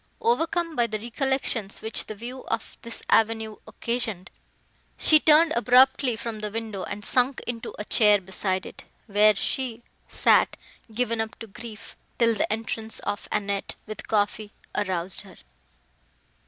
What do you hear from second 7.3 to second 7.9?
into a